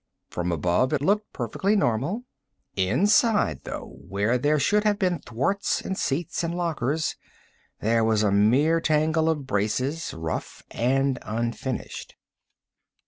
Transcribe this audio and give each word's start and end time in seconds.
From 0.31 0.51
above, 0.51 0.93
it 0.93 1.01
looked 1.03 1.31
perfectly 1.31 1.75
normal. 1.75 2.23
Inside, 2.75 3.59
though, 3.65 3.99
where 4.07 4.39
there 4.39 4.57
should 4.57 4.83
have 4.83 4.97
been 4.97 5.19
thwarts 5.19 5.79
and 5.79 5.95
seats 5.95 6.43
and 6.43 6.55
lockers, 6.57 7.15
there 7.81 8.03
was 8.03 8.23
a 8.23 8.31
mere 8.31 8.81
tangle 8.81 9.29
of 9.29 9.45
braces, 9.45 10.11
rough 10.11 10.63
and 10.71 11.19
unfinished. 11.21 12.15